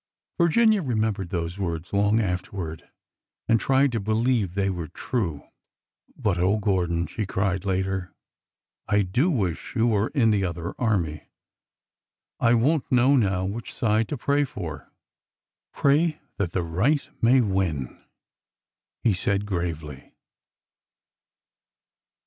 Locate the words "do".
9.03-9.29